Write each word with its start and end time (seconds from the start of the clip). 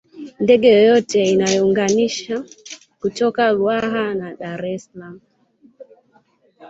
Ndege 0.39 0.67
yoyote 0.77 1.23
inayounganisha 1.31 2.43
kutoka 3.01 3.51
Ruaha 3.51 4.13
na 4.13 4.35
Dar 4.35 4.65
es 4.65 4.83
Salaam 4.93 5.17